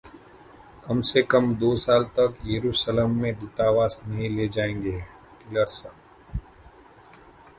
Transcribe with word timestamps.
कम 0.85 1.01
से 1.09 1.21
कम 1.31 1.51
दो 1.63 1.75
साल 1.83 2.03
तक 2.15 2.37
तो 2.39 2.47
येरूशलम 2.49 3.11
में 3.21 3.33
दूतावास 3.39 4.01
नहीं 4.07 4.29
ले 4.37 4.47
जाएंगे: 4.55 4.99
टिलरसन 5.39 6.39